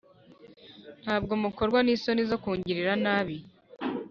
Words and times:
ntabwo 1.03 1.33
mukorwa 1.43 1.79
n’isoni 1.81 2.21
zo 2.29 2.37
kungirira 2.43 2.93
nabi 3.03 3.35